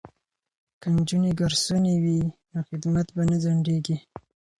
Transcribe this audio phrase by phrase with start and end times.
[0.81, 2.19] که نجونې ګارسونې وي
[2.51, 3.97] نو خدمت به نه ځنډیږي.